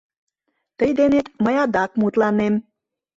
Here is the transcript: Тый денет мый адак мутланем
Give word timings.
Тый 0.77 0.91
денет 0.99 1.25
мый 1.43 1.55
адак 1.63 1.91
мутланем 1.99 2.53